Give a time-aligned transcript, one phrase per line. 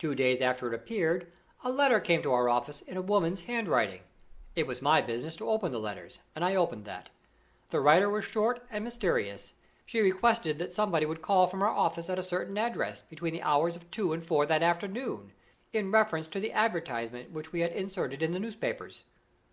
[0.00, 1.30] Two days after it appeared,
[1.62, 4.00] a letter came to our office in a woman's handwriting.
[4.56, 7.08] It was my business to open the letters, and I opened that.
[7.70, 9.52] The writer was short and mysterious.
[9.86, 13.42] She requested that somebody would call from our office at a certain address, between the
[13.42, 15.30] hours of two and four that afternoon,
[15.72, 19.04] in reference to the advertisement which we had inserted in the newspapers.